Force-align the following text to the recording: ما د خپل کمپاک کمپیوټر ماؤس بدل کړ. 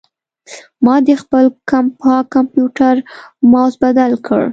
ما 0.85 0.95
د 1.07 1.09
خپل 1.21 1.45
کمپاک 1.69 2.23
کمپیوټر 2.35 2.95
ماؤس 3.51 3.73
بدل 3.83 4.11
کړ. 4.27 4.41